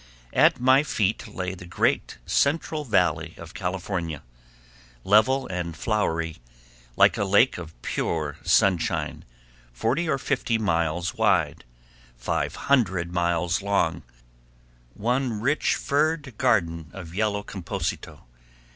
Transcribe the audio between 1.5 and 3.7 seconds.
the Great Central Valley of